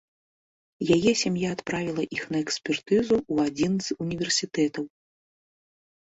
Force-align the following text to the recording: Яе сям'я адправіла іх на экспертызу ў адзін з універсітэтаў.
Яе 0.95 1.11
сям'я 1.23 1.49
адправіла 1.55 2.03
іх 2.15 2.23
на 2.35 2.41
экспертызу 2.45 3.15
ў 3.17 3.35
адзін 3.51 3.73
з 3.89 3.99
універсітэтаў. 4.05 4.83